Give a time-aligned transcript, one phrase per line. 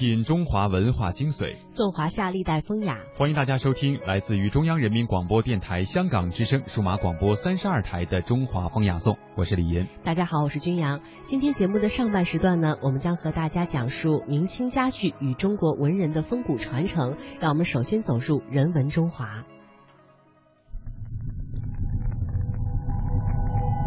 [0.00, 2.96] 品中华文化精髓，颂华夏历代风雅。
[3.18, 9.86] 欢迎大家收听来自于中央人民广播电台香港之声数码广播三十二台的《中华风雅颂》，我是李岩。
[10.02, 11.02] 大家好，我是君阳。
[11.24, 17.18] 今天节目的上半时段呢，我们将和大家讲述明清家具与中国文人的风骨传承。
[17.38, 19.44] 让我们首先走入人文中华。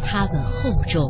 [0.04, 1.10] 它们厚重，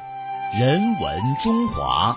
[0.59, 2.13] 人文中华。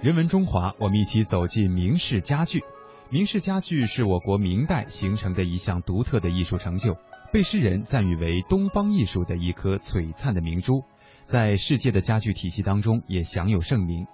[0.00, 2.62] 人文中华，我们一起走进明式家具。
[3.10, 6.96] 明式家具是我国明代形成的一项独特的艺术成就，
[7.32, 10.84] 被世人赞誉为东方艺术的一颗璀璨的明珠，
[11.24, 14.06] 在世界的家具体系当中也享有盛名。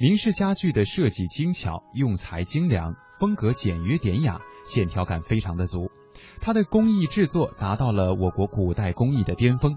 [0.00, 5.90] 明式家具的设计精巧，用材精良，风格简约典雅，线条感非常的足。
[6.40, 9.76] 它的工艺制作达到了我国古代工艺的巅峰。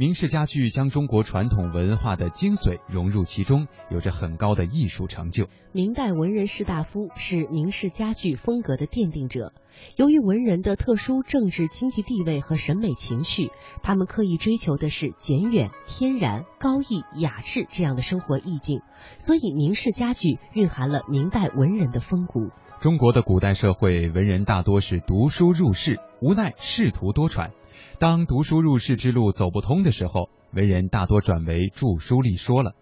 [0.00, 5.46] 明式家具将中国传统文化的精髓融入其中，有着很高的艺术成就。
[5.72, 9.52] 明代文人士大夫是明式家具风格的奠定者。
[9.98, 13.50] 由于文人的特殊政治经济地位和审美情趣，
[13.82, 18.80] 他们刻意追求的是简远、天然、高逸、雅致这样的生活意境，
[19.18, 22.48] 所以明式家具蕴含了明代文人的风骨。
[22.80, 27.50] 中国的古代社会，文人大多是读书入仕，无奈仕途多舛。
[27.98, 32.74] 当读书入仕之路走不通的时候，文人大多转为著书立说了。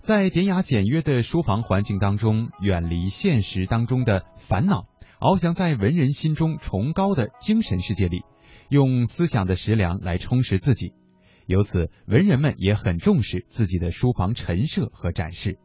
[0.00, 4.86] 在典雅简约的书房环境当中，远离现实当中的烦恼，
[5.18, 8.22] 翱翔在文人心中崇高的精神世界里，
[8.68, 10.92] 用思想的食粮来充实自己。
[11.46, 15.58] 由此，文人们也很重视自己的书房陈设和展示。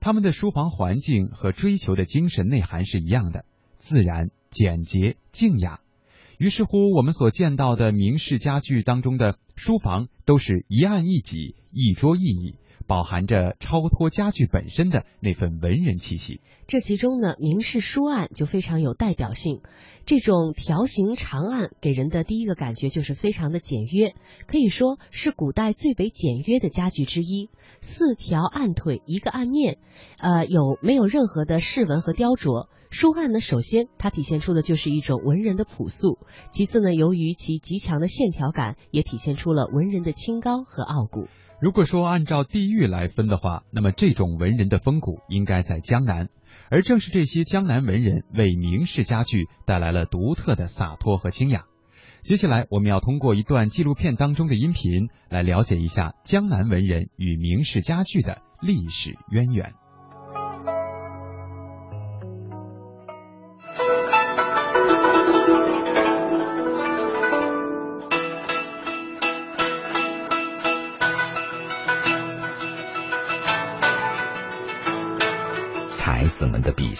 [0.00, 3.44] 他们的书房环境和追求的精神内涵是一样的：
[3.76, 5.80] 自然、简洁、静雅。
[6.40, 12.54] 于是乎，我们所见到的明式家具当中的书房，都是一案一几、一桌一椅，
[12.86, 16.40] 饱含着超脱家具本身的那份文人气息。
[16.66, 19.60] 这其中呢，明式书案就非常有代表性。
[20.06, 24.14] 这种条形长案给人的第一个感觉就是非常的简约，
[24.46, 27.50] 可以说是古代最为简约的家具之一。
[27.80, 29.76] 四条案腿，一个案面，
[30.18, 32.68] 呃，有没有任何的饰纹和雕琢？
[32.90, 36.18] 书案呢，首先它体现出的就是一种文人的朴素；
[36.50, 41.28] 其次呢，由于其极强的线条感，也体现出了文人的清高和傲骨。
[41.60, 46.28] 如果说按照地域来分的话，那么这种文人的风骨应该在江南，
[46.68, 51.66] 而正是这些江南文人为明式家具带来了独特的洒脱和清雅。
[52.22, 59.72] 接下来，我们要通过一段纪录片当中的音频，来了解一下江南文人与明式家具的历史渊源。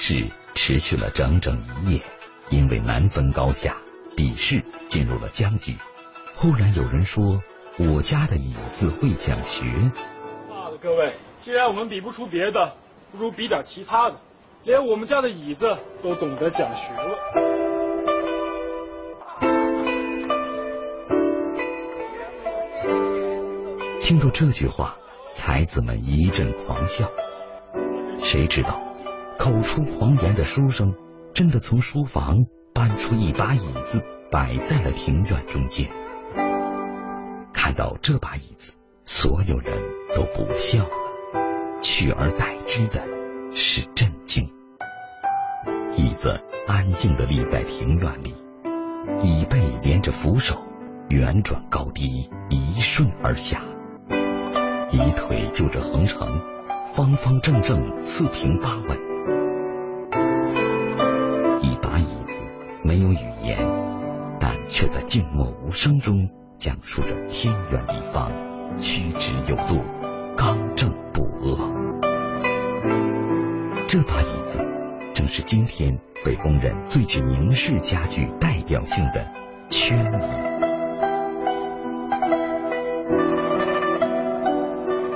[0.00, 2.00] 们的比试持续了整整一夜，
[2.49, 3.77] 因为难分高下，
[4.16, 5.77] 比试进入了僵局。
[6.34, 7.43] 忽然有人说
[7.78, 9.65] ：“我家的椅子会讲学。”
[10.49, 12.75] 罢了，各位，既然我们比不出别的，
[13.12, 14.16] 不如比点其他的。
[14.65, 15.66] 连我们家的椅子
[16.03, 17.19] 都懂得讲学了。
[24.00, 24.97] 听到这句话，
[25.34, 27.10] 才子们一阵狂笑。
[28.19, 28.83] 谁知道，
[29.41, 30.95] 口出狂言的书生
[31.33, 32.45] 真的从书房
[32.75, 35.89] 搬出一把椅子，摆在了庭院中间。
[37.54, 38.77] 看到这把椅子，
[39.07, 39.81] 所有人
[40.15, 40.91] 都不笑了，
[41.81, 43.01] 取而代之的
[43.51, 44.47] 是震惊。
[45.97, 48.34] 椅子安静地立在庭院里，
[49.22, 50.59] 椅背连着扶手，
[51.09, 53.63] 圆转高低，一顺而下，
[54.91, 56.28] 椅腿就着横程。
[56.95, 59.09] 方方正正，四平八稳。
[62.91, 63.57] 没有语言，
[64.41, 66.28] 但却在静默无声中
[66.59, 68.33] 讲述着天圆地方、
[68.77, 69.81] 曲直有度、
[70.37, 71.71] 刚正不阿。
[73.87, 74.59] 这把椅子
[75.15, 79.25] 正是今天被公认最具明式家具代表性的
[79.69, 80.27] 圈椅。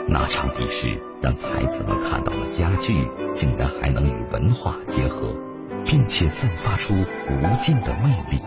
[0.07, 2.95] 那场比试让才子们看到了家具
[3.35, 5.35] 竟然还能与文化结合，
[5.85, 8.41] 并且散发出无尽的魅力。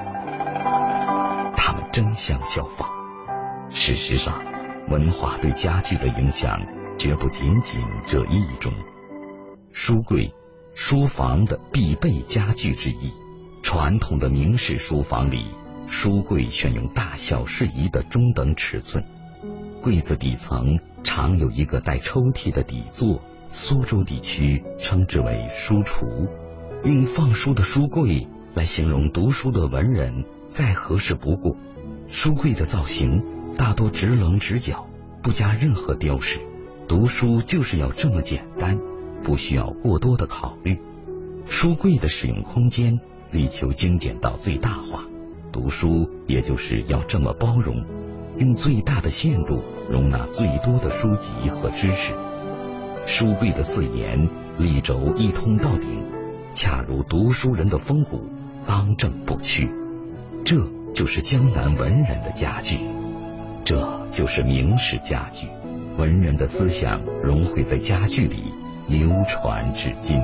[1.55, 2.89] 他们争相效仿。
[3.69, 4.43] 事实上，
[4.89, 6.59] 文化对家具的影响
[6.97, 8.71] 绝不仅仅这一种。
[9.71, 10.33] 书柜，
[10.73, 13.11] 书房的必备家具之一。
[13.61, 15.53] 传统的明式书房里，
[15.87, 19.03] 书柜选用大小适宜的中等尺寸，
[19.81, 26.29] 柜子底层常有一个带抽屉的底座，苏州地区称之为书橱。
[26.87, 31.57] 用放书的书柜来形容读书的文人，再合适不过。
[32.07, 33.25] 书柜的造型
[33.57, 34.87] 大多直棱直角，
[35.21, 36.39] 不加任何雕饰，
[36.87, 38.79] 读书就是要这么简单。
[39.21, 40.79] 不需要过多的考虑，
[41.45, 43.01] 书柜的使用空间
[43.31, 45.03] 力求精简到最大化，
[45.51, 47.83] 读书也就是要这么包容，
[48.37, 49.61] 用最大的限度
[49.91, 52.13] 容纳最多的书籍和知识。
[53.05, 56.01] 书柜的四沿立轴一通到顶，
[56.57, 58.19] 恰如读书人的风骨，
[58.65, 59.69] 刚正不屈。
[60.43, 60.55] 这
[60.91, 62.79] 就是江南文人的家具，
[63.63, 65.47] 这就是明式家具，
[65.99, 68.51] 文人的思想融汇在家具里。
[68.89, 70.17] 流传至今。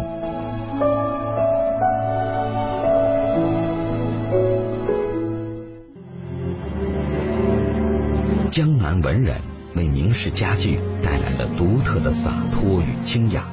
[8.50, 9.42] 江南文人
[9.76, 13.50] 为明式家具带来了独特的洒脱与清雅，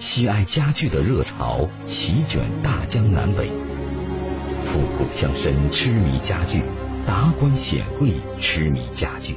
[0.00, 3.52] 喜爱家具的热潮席卷大江南北。
[4.58, 6.62] 富古乡绅痴迷家具，
[7.04, 9.36] 达官显贵痴迷家具，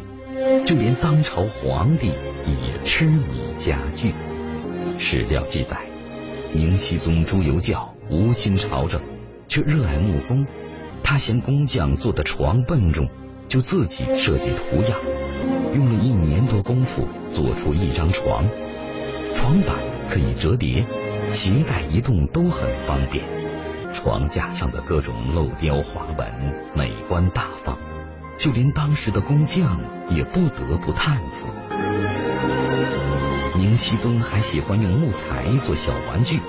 [0.66, 2.14] 就连当朝皇帝
[2.46, 4.14] 也痴迷家具。
[4.98, 5.82] 史料记载，
[6.54, 9.02] 明熹宗朱由校无心朝政，
[9.50, 10.46] 却热爱木工。
[11.04, 13.10] 他嫌工匠做的床笨重，
[13.50, 14.98] 就自己设计图样，
[15.76, 18.48] 用了一年多功夫做出一张床。
[19.34, 19.76] 床板
[20.10, 20.86] 可以折叠，
[21.32, 23.24] 携带移动都很方便。
[23.94, 26.28] 床架上的各种镂雕花纹
[26.76, 27.78] 美观大方，
[28.38, 29.80] 就连当时的工匠
[30.10, 31.48] 也不得不叹服。
[33.56, 36.40] 明熹宗还喜欢用木材做小玩具，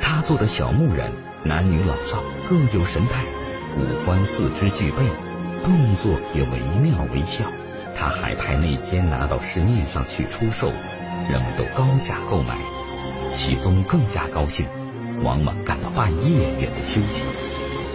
[0.00, 1.10] 他做的小木人，
[1.42, 3.24] 男女老少各有神态，
[3.78, 4.98] 五官四肢俱备，
[5.64, 7.44] 动作也惟妙惟肖。
[7.96, 10.70] 他还派内奸拿到市面上去出售，
[11.30, 12.58] 人们都高价购买。
[13.32, 14.66] 熹宗更加高兴，
[15.22, 17.24] 往往干到半夜也得休息。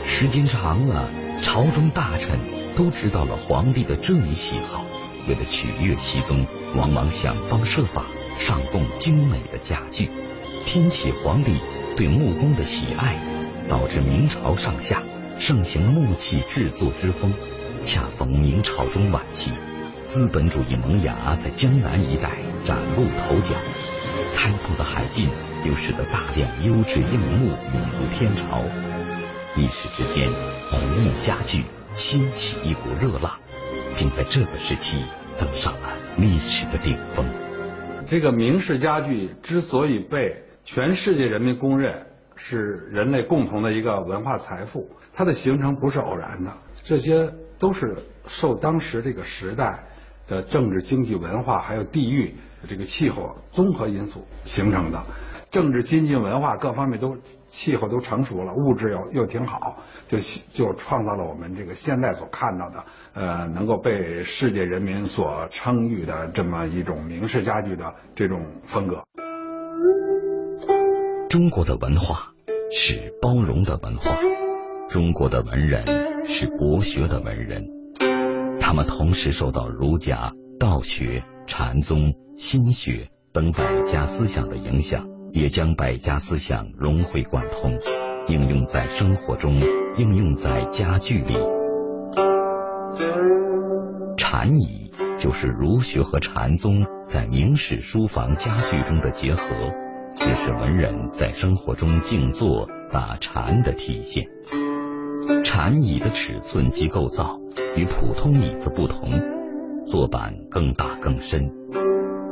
[0.05, 1.09] 时间长了，
[1.41, 2.39] 朝中大臣
[2.75, 4.85] 都知道了皇帝的这一喜好，
[5.27, 6.45] 为了取悦熹宗，
[6.75, 8.05] 往往想方设法。
[8.37, 10.11] 上供精美的家具，
[10.65, 11.61] 天启皇帝
[11.95, 13.15] 对木工的喜爱，
[13.69, 15.01] 导致明朝上下
[15.39, 17.33] 盛行木器制作之风。
[17.85, 19.51] 恰逢明朝中晚期，
[20.03, 22.31] 资本主义萌芽在江南一带
[22.65, 23.55] 崭露头角，
[24.35, 25.29] 开埠的海禁
[25.65, 28.61] 又使得大量优质硬木涌入天朝，
[29.55, 30.29] 一时之间，
[30.69, 33.39] 红木家具掀起一股热浪，
[33.97, 35.03] 并在这个时期
[35.39, 37.25] 登上了历史的顶峰。
[38.07, 42.05] 这个明式家具之所以被全世界人民公认
[42.35, 42.57] 是
[42.91, 46.51] 人类共同的一个文化财富，它的形成不是偶然的，
[46.83, 47.95] 这些都是
[48.27, 49.85] 受当时这个时代
[50.27, 52.35] 的政治、经济、文化还有地域
[52.67, 55.03] 这个气候综合因素形成的。
[55.51, 57.15] 政治、经济、文化各方面都
[57.47, 59.77] 气候都成熟了，物质又又挺好，
[60.07, 60.17] 就
[60.51, 69.03] 就创造了我们这个现在所看到的，呃，能够被世界人民所称誉的这么一种明式家具的这种风格。
[71.29, 72.33] 中国的文化
[72.69, 74.17] 是包容的文化，
[74.89, 75.85] 中国的文人
[76.25, 77.63] 是博学的文人，
[78.68, 85.06] 他们同时受到儒家、道学、禅宗、心学等百家思想的影响。
[85.31, 87.78] 也将百家思想融会贯通，
[88.28, 89.56] 应用在生活中，
[89.98, 91.36] 应用在家具里。
[94.18, 99.54] 禅椅就是儒学和禅宗在明式书房家具中的结合，
[100.26, 104.26] 也是文人在生活中静坐打禅的体现。
[105.44, 107.39] 禅椅的尺寸及构造
[107.75, 109.09] 与普通椅子不同，
[109.85, 111.51] 坐板更大更深。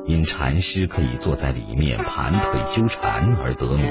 [0.05, 3.85] 因禅师可以坐在里面盘腿修禅而得名。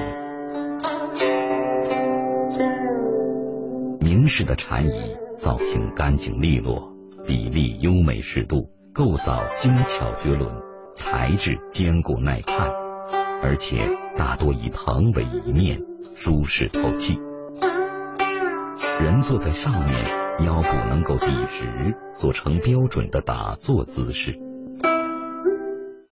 [4.00, 6.92] 明式的禅椅造型干净利落，
[7.26, 10.50] 比例优美适度，构造精巧绝伦，
[10.94, 12.68] 材质坚固耐看，
[13.42, 13.78] 而且
[14.16, 15.80] 大多以藤为椅面，
[16.14, 17.18] 舒适透气。
[19.02, 20.00] 人坐在上面，
[20.46, 21.66] 腰部能够笔直，
[22.14, 24.38] 做成标准的打坐姿势。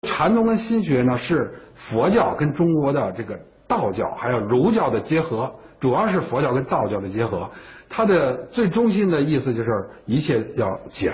[0.01, 7.49] 禅宗跟心学呢是佛教跟中国的这个道教还有儒教的结合，主要是佛教跟道教的结合。
[7.87, 9.69] 它的最中心的意思就是
[10.05, 11.13] 一切要简，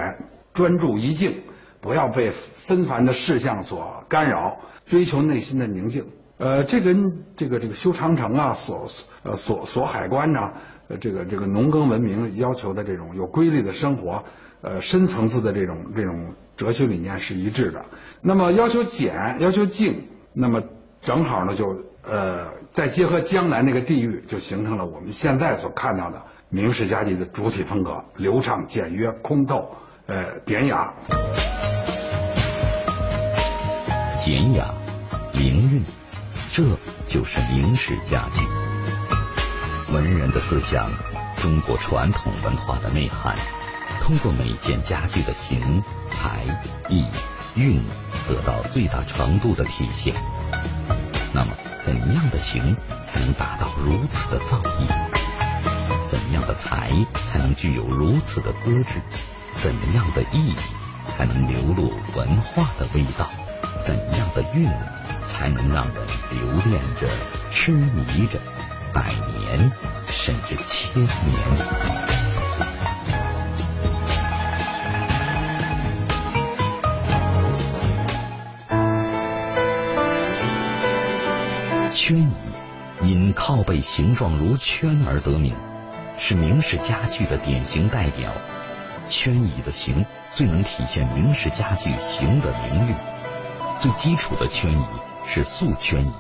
[0.55, 1.43] 专注一静，
[1.79, 6.07] 不要被纷繁的事项所干扰，追求内心的宁静。
[6.39, 8.85] 呃，这跟这个这个修长城啊，锁
[9.23, 10.53] 呃锁锁海关呐、
[10.89, 14.23] 呃这个这个农耕文明要求的这种有规律的生活，
[14.61, 17.85] 呃深层次的这种这种哲学理念是一致的。
[18.21, 20.63] 那么要求简，要求静，那么
[21.01, 29.75] 正好呢就呃再结合江南那个地域，就形成了我们现在所看到的明式家具的主体风格：流畅、简约、空透、
[30.05, 30.93] 呃典雅。
[34.19, 34.73] 简雅、
[35.31, 35.83] 灵韵，
[36.51, 36.63] 这
[37.07, 38.66] 就是明式家具。
[39.93, 40.89] 文人的思想，
[41.37, 43.35] 中国传统文化的内涵，
[44.01, 46.43] 通过每件家具的形、材、
[46.89, 47.05] 意、
[47.55, 47.81] 韵，
[48.27, 50.13] 得到最大程度的体现。
[51.33, 52.75] 那么，怎样的形
[53.05, 54.87] 才能达到如此的造诣？
[56.05, 56.91] 怎样的材
[57.27, 59.01] 才能具有如此的资质？
[59.55, 60.53] 怎样的意
[61.05, 63.29] 才能流露文化的味道？
[63.79, 64.69] 怎样的韵
[65.23, 67.07] 才能让人留恋着、
[67.51, 68.39] 痴迷着，
[68.97, 69.71] 百年
[70.07, 71.07] 甚至千年？
[81.91, 82.33] 圈椅
[83.03, 85.55] 因靠背形状如圈而得名，
[86.17, 88.31] 是明式家具的典型代表。
[89.07, 92.95] 圈椅的形最能体现明式家具形的灵韵。
[93.79, 94.85] 最基础的圈椅
[95.27, 96.13] 是素圈椅，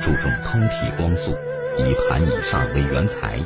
[0.00, 1.32] 注重通体光素，
[1.78, 3.36] 以盘以上为原材，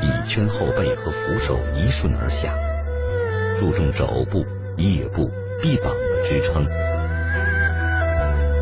[0.00, 2.54] 椅圈后背和扶手一顺而下，
[3.58, 4.44] 注重肘部、
[4.76, 6.64] 腋部、臂膀的支撑。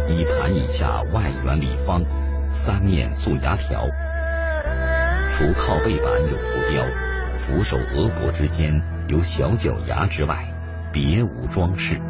[0.08, 2.04] 椅盘以下外圆里方，
[2.48, 3.86] 三面素牙条，
[5.28, 6.84] 除靠背板有浮雕，
[7.36, 10.36] 扶手额脖之间有小脚牙之外，
[10.92, 12.00] 别无装饰。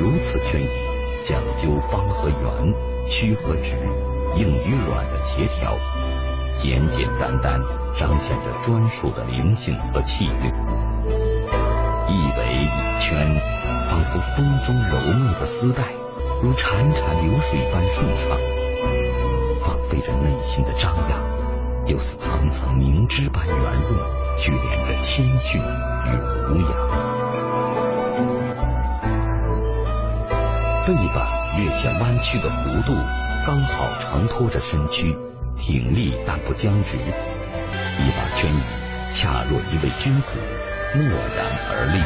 [0.00, 0.66] 如此圈椅
[1.22, 2.74] 讲究方和圆、
[3.10, 3.76] 曲和直、
[4.34, 5.76] 硬与软的协调，
[6.56, 7.60] 简简单单
[7.94, 10.50] 彰显着专属的灵性和气韵。
[12.08, 12.66] 一围一
[12.98, 13.28] 圈，
[13.90, 15.82] 仿佛风中柔媚的丝带，
[16.42, 18.38] 如潺潺流水般顺畅，
[19.60, 21.20] 放飞着内心的张扬，
[21.86, 24.00] 又似层层凝脂般圆润，
[24.38, 26.16] 聚敛着谦逊与
[26.48, 27.09] 儒雅。
[30.90, 31.24] 背板
[31.56, 32.92] 略显弯曲的弧度，
[33.46, 35.16] 刚好承托着身躯，
[35.56, 36.96] 挺立但不僵直。
[36.96, 38.60] 一把圈椅，
[39.12, 40.40] 恰若一位君子，
[40.96, 41.04] 默
[41.36, 42.02] 然而立。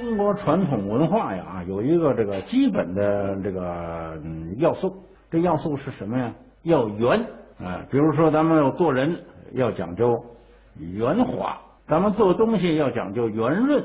[0.00, 6.34] 中国传统文化呀，有一个这个基本的这个嗯要素，这要素是什么呀？
[6.62, 7.26] 要圆
[7.58, 10.24] 啊、比如说咱们要做人要讲究
[10.78, 13.84] 圆滑，咱们做东西要讲究圆润，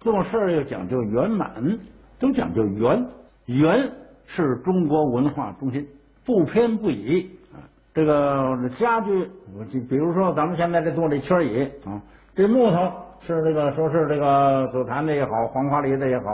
[0.00, 1.78] 做事要讲究圆满，
[2.18, 3.06] 都讲究圆。
[3.46, 3.92] 圆
[4.24, 5.86] 是中国文化中心，
[6.24, 7.62] 不偏不倚啊。
[7.94, 12.02] 这个家具，我就比如说咱们现在这做这圈椅啊，
[12.34, 16.24] 这木头是这个说是这个紫檀的也好，黄花梨的也好，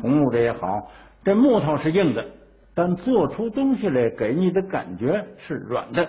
[0.00, 0.88] 红木的也好，
[1.24, 2.24] 这木头是硬的，
[2.74, 6.06] 但做出东西来给你的感觉是软的，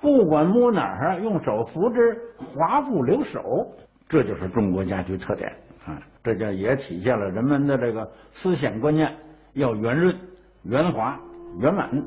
[0.00, 2.18] 不管摸哪儿，用手扶之，
[2.56, 3.40] 滑不留手，
[4.08, 5.52] 这就是中国家具特点。
[6.28, 9.16] 这就也体现了人们的这个思想观念，
[9.54, 10.14] 要圆润、
[10.62, 11.18] 圆滑、
[11.58, 12.04] 圆满。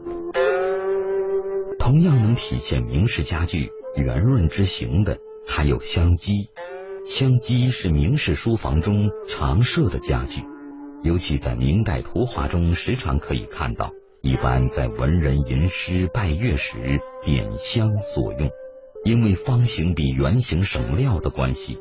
[1.80, 6.50] 同样能体现明式家具圆润之形的，还有香几。
[7.04, 10.44] 香几是明式书房中常设的家具，
[11.02, 13.92] 尤其在明代图画中时常可以看到。
[14.22, 18.52] 一般在文人吟诗拜月时点香所用。
[19.04, 21.80] 因为方形比圆形省料的关系，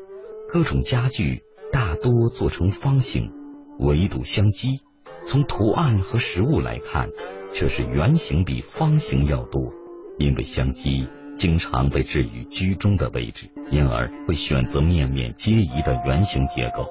[0.49, 3.31] 各种家具大多做成方形，
[3.79, 4.81] 唯独香几，
[5.25, 7.09] 从图案和实物来看，
[7.53, 9.73] 却是圆形比方形要多。
[10.17, 16.87] 因为香几经常被置于居中的位置，因而会选择面面皆宜的圆形结构。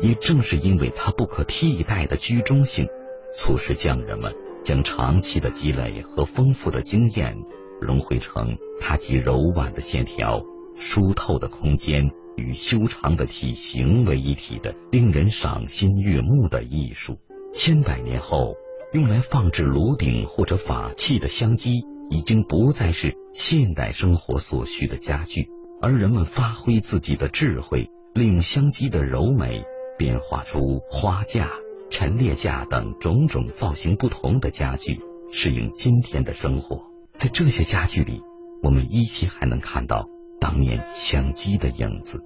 [0.00, 2.88] 也正是因为它不可替代的居中性，
[3.32, 7.36] 促使匠人们将长期的积累和丰富的经验
[7.80, 10.42] 融汇成它极柔婉的线条、
[10.74, 17.18] 疏透的空间与修长的体型为一体的令人赏心悦目的艺术。
[17.52, 18.54] 千百年后，
[18.92, 25.48] 用来放置炉鼎或者法器的香几，已经不再是现代生活所需的家具，
[25.80, 29.62] 而人们发挥自己的智慧，利用香积的柔美，
[29.98, 30.58] 变化出
[30.90, 31.50] 花架、
[31.90, 35.00] 陈列架等种种造型不同的家具，
[35.32, 36.84] 适应今天的生活。
[37.14, 38.20] 在这些家具里，
[38.62, 40.06] 我们依稀还能看到
[40.40, 42.22] 当年香积的影子。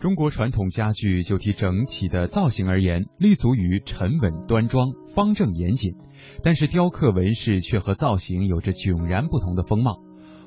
[0.00, 5.94] 中国传统家具就其整体的造型而言，立足于沉稳端庄、方正严谨，
[6.42, 10.00] 但是雕刻纹饰却和造型有着迥然不同的风貌。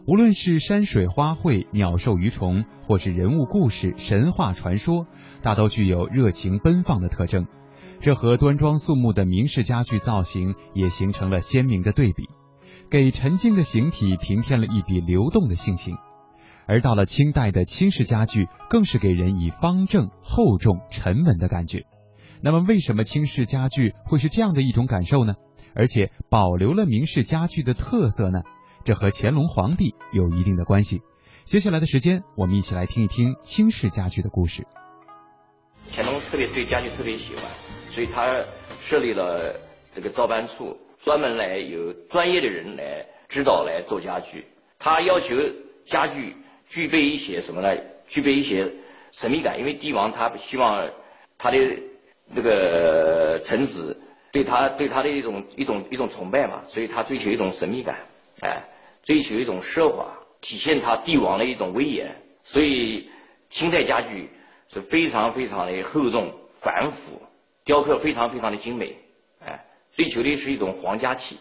[0.08, 5.08] 无论是山水花卉、鸟兽鱼虫，或是人物故事、神话传说，
[5.42, 7.48] 大都具有热情奔放的特征。
[8.02, 12.28] 这和端庄肃穆的明式家具造型也形成了鲜明的对比，
[12.90, 15.98] 给沉静的形体平添了一笔流动的性情。
[16.68, 21.86] 而到了清代的清式家具，更是给人以方正、厚重、沉稳的感觉。
[22.42, 25.36] 那么，为什么清式家具会是这样的一种感受呢？
[25.76, 28.42] 而且保留了明式家具的特色呢？
[28.84, 31.02] 这和乾隆皇帝有一定的关系。
[31.44, 34.66] 接下来的时间，我们一起来听一听清式家具的故事。
[35.92, 37.44] 乾隆特别对家具特别喜欢，
[37.92, 38.44] 所以他
[38.82, 39.56] 设立了
[39.94, 44.44] 这个造办处，专门来有专业的人来指导来做家具。
[44.78, 45.38] 他要求
[45.86, 46.36] 家具。
[46.68, 47.80] 具备一些什么呢？
[48.08, 48.68] 具备一些
[49.12, 50.90] 神秘感，因为帝王他希望
[51.38, 51.58] 他的
[52.28, 58.00] 那个臣子对他对他的一种一种一种崇拜嘛，所以他追求一种神秘感，
[58.42, 58.64] 哎，
[59.04, 60.08] 追求一种奢华，
[60.42, 62.16] 体现他帝王的一种威严。
[62.42, 63.08] 所以
[63.52, 64.32] 清代家具
[64.70, 67.22] 是非常非常的厚重繁复，
[67.64, 68.98] 雕刻非常非常的精美，
[69.46, 69.64] 哎，
[69.96, 71.38] 追求的是一种皇家气。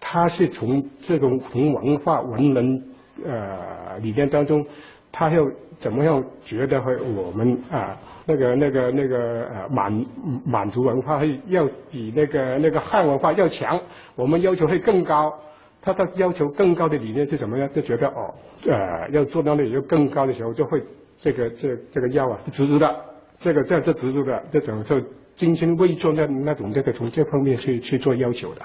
[0.00, 2.82] 他是从这种从文化文人。
[3.26, 4.64] 呃，理念当中，
[5.10, 5.44] 他要
[5.78, 10.06] 怎么样觉得和我们啊那个那个那个呃满
[10.44, 13.80] 满族文化会要比那个那个汉文化要强，
[14.14, 15.36] 我们要求会更高。
[15.82, 17.68] 他的要求更高的理念是什么呢？
[17.74, 18.32] 就觉得哦，
[18.68, 20.80] 呃，要做到那个更高的时候，就会
[21.16, 23.04] 这个这这个腰啊是直直的，
[23.40, 25.00] 这个这样是直直的，这种就
[25.38, 28.62] 精心为做那那种这个从这方面去去做要求的。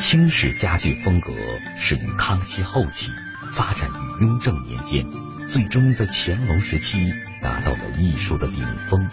[0.00, 1.30] 清式家具风格
[1.76, 3.12] 始于康熙后期，
[3.52, 5.06] 发展于雍正年间，
[5.48, 9.08] 最终在乾隆时期达到了艺术的顶峰。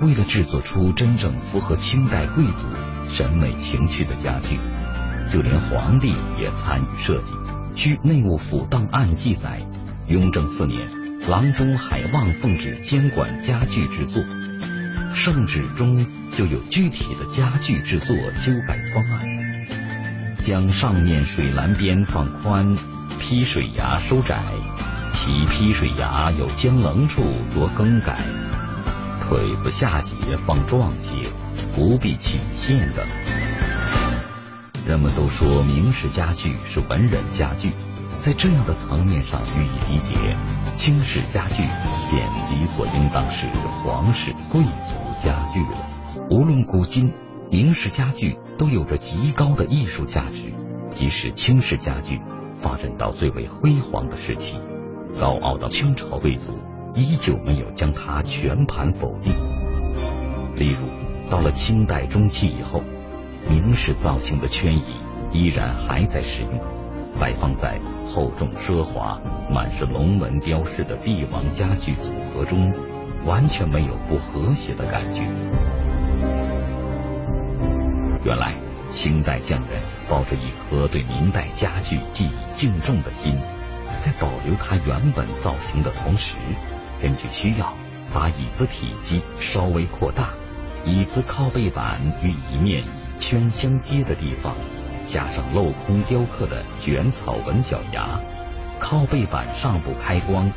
[0.00, 2.66] 为了制作出真正符合清代贵族
[3.06, 4.58] 审美情趣的家具，
[5.32, 7.36] 就连皇帝也参与设计。
[7.76, 9.60] 据内务府档案记载，
[10.08, 10.88] 雍正四年，
[11.30, 14.20] 郎中海望奉旨监管家具制作，
[15.14, 19.26] 圣旨中就有具体的家具制作修改方案。
[20.38, 22.74] 将上面水栏边放宽，
[23.20, 24.42] 劈水牙收窄，
[25.14, 27.22] 其劈水牙有将棱处
[27.54, 28.18] 着更改，
[29.20, 31.16] 腿子下节放壮些，
[31.76, 33.06] 不必起线的。
[34.84, 37.72] 人们都说明式家具是文人家具，
[38.22, 40.14] 在这样的层面上予以理解，
[40.76, 41.64] 清式家具
[42.08, 43.48] 便理所应当是
[43.82, 46.26] 皇室贵族家具了。
[46.30, 47.12] 无论古今。
[47.50, 50.54] 明式家具都有着极高的艺术价值，
[50.88, 52.18] 即使清式家具
[52.54, 54.58] 发展到最为辉煌的时期，
[55.20, 56.50] 高傲的清朝贵族
[56.94, 59.34] 依旧没有将它全盘否定。
[60.56, 60.88] 例如，
[61.30, 62.82] 到了清代中期以后，
[63.46, 64.84] 明式造型的圈椅
[65.34, 66.58] 依然还在使用，
[67.20, 69.20] 摆放在厚重奢华、
[69.50, 72.72] 满是龙纹雕饰的帝王家具组合中，
[73.24, 75.22] 完全没有不和谐的感觉。
[78.24, 78.54] 原来，
[78.90, 83.36] 清代匠人抱着一颗对明代家具技艺敬重的心，
[83.98, 86.36] 在保留它原本造型的同时，
[87.00, 87.74] 根据需要，
[88.12, 90.30] 把椅子体积稍微扩大，
[90.84, 92.84] 椅子靠背板与一面
[93.18, 94.54] 圈相接的地方，
[95.06, 98.20] 加上镂空雕刻的卷草纹脚牙，
[98.78, 100.50] 靠背板上部开光，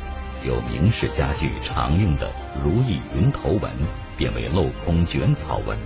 [0.44, 2.30] 由明式家具常用的
[2.64, 3.70] 如意云头纹
[4.16, 5.78] 变为镂空卷草纹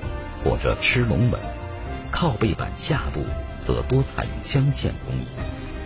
[0.45, 1.41] 或者螭龙纹。
[2.13, 3.25] 靠背板下部
[3.61, 5.27] 则多采用镶嵌工艺，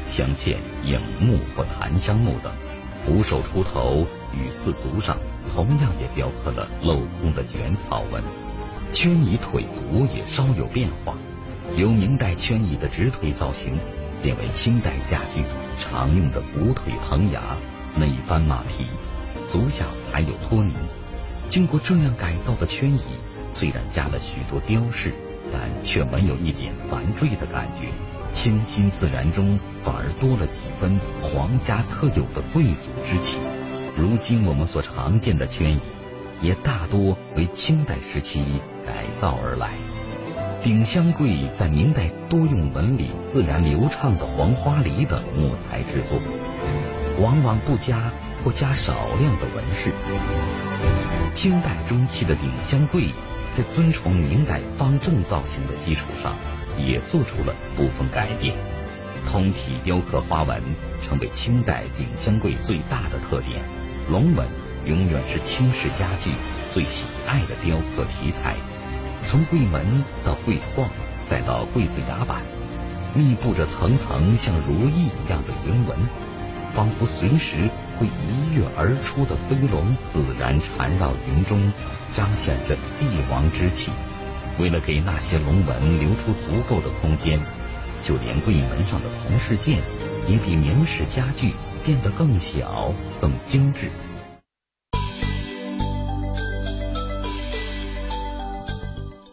[0.06, 2.52] 镶嵌影木或檀香木等。
[2.94, 5.18] 扶手出头与四足上
[5.54, 8.24] 同样也雕刻了镂空的卷草纹。
[8.94, 11.14] 圈椅腿足也稍有变化，
[11.76, 13.78] 由明代圈椅的直腿造型
[14.22, 15.44] 变为清代家具
[15.78, 17.56] 常用的五腿棚牙，
[17.96, 18.86] 内翻马蹄，
[19.48, 20.74] 足下才有托泥。
[21.48, 23.02] 经过这样改造的圈椅，
[23.52, 25.12] 虽然加了许多雕饰。
[25.52, 27.92] 但却没有一点繁赘的感觉，
[28.32, 33.40] 清新自然中反而多了几分皇家特有的贵族之气。
[33.94, 35.80] 如今我们所常见的圈椅，
[36.40, 39.74] 也大多为清代时期改造而来。
[40.64, 46.18] 鼎香柜在明代多用纹理自然流畅的黄花梨等木材制作，
[47.20, 48.10] 往往不加
[48.42, 49.92] 或加少量的纹饰。
[51.34, 53.10] 清代中期的鼎香柜
[53.50, 56.34] 在尊崇明代方正造型的基础上，
[56.78, 58.56] 也做出了部分改变。
[59.26, 60.62] 通体雕刻花纹
[61.02, 63.60] 成为清代鼎香柜最大的特点。
[64.08, 64.48] 龙纹
[64.86, 66.30] 永远是清式家具
[66.70, 68.56] 最喜爱的雕刻题材。
[69.26, 70.88] 从柜门到柜框，
[71.24, 72.42] 再到柜子牙板，
[73.14, 75.98] 密布着层层像如意一样的云纹，
[76.74, 81.72] 仿佛随时会一跃而出的飞龙，自然缠绕云中，
[82.14, 83.90] 彰显着帝王之气。
[84.58, 87.40] 为了给那些龙纹留出足够的空间，
[88.04, 89.82] 就连柜门上的铜饰件
[90.28, 93.90] 也比明式家具变得更小、更精致。